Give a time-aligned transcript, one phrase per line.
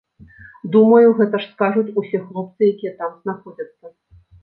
[0.75, 3.97] Думаю, гэта ж скажуць усе хлопцы, якія там знаходзяцца.